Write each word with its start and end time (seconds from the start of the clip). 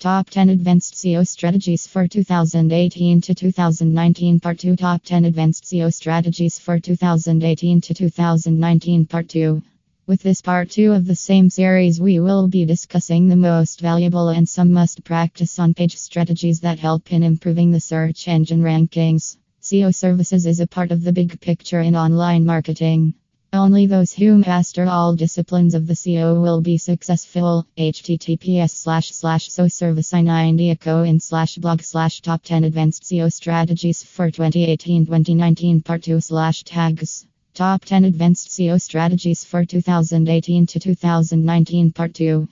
Top 0.00 0.30
10 0.30 0.50
Advanced 0.50 0.94
SEO 0.94 1.26
Strategies 1.26 1.88
for 1.88 2.06
2018 2.06 3.20
to 3.20 3.34
2019 3.34 4.38
Part 4.38 4.60
2 4.60 4.76
Top 4.76 5.02
10 5.02 5.24
Advanced 5.24 5.64
SEO 5.64 5.92
Strategies 5.92 6.56
for 6.56 6.78
2018 6.78 7.80
to 7.80 7.94
2019 7.94 9.06
Part 9.06 9.28
2 9.28 9.60
With 10.06 10.22
this 10.22 10.40
part 10.40 10.70
2 10.70 10.92
of 10.92 11.04
the 11.04 11.16
same 11.16 11.50
series 11.50 12.00
we 12.00 12.20
will 12.20 12.46
be 12.46 12.64
discussing 12.64 13.26
the 13.26 13.34
most 13.34 13.80
valuable 13.80 14.28
and 14.28 14.48
some 14.48 14.72
must 14.72 15.02
practice 15.02 15.58
on 15.58 15.74
page 15.74 15.96
strategies 15.96 16.60
that 16.60 16.78
help 16.78 17.12
in 17.12 17.24
improving 17.24 17.72
the 17.72 17.80
search 17.80 18.28
engine 18.28 18.62
rankings. 18.62 19.36
SEO 19.60 19.92
services 19.92 20.46
is 20.46 20.60
a 20.60 20.68
part 20.68 20.92
of 20.92 21.02
the 21.02 21.12
big 21.12 21.40
picture 21.40 21.80
in 21.80 21.96
online 21.96 22.46
marketing. 22.46 23.14
Only 23.52 23.86
those 23.86 24.12
who 24.12 24.36
master 24.36 24.84
all 24.84 25.16
disciplines 25.16 25.74
of 25.74 25.86
the 25.86 25.94
SEO 25.94 26.42
will 26.42 26.60
be 26.60 26.76
successful. 26.76 27.66
https 27.78 28.70
slash 28.70 29.10
slash 29.10 29.48
so 29.50 29.68
service 29.68 30.12
i90 30.12 31.08
in 31.08 31.18
slash 31.18 31.56
blog 31.56 31.80
slash 31.80 32.20
top 32.20 32.42
10 32.42 32.64
advanced 32.64 33.04
SEO 33.04 33.32
strategies 33.32 34.02
for 34.02 34.30
2018-2019 34.30 35.82
part 35.82 36.02
2 36.02 36.20
slash 36.20 36.62
tags. 36.64 37.26
Top 37.54 37.86
10 37.86 38.04
advanced 38.04 38.50
SEO 38.50 38.78
strategies 38.78 39.44
for 39.44 39.64
2018 39.64 40.66
to 40.66 40.78
2019 40.78 41.92
part 41.92 42.12
2. 42.12 42.46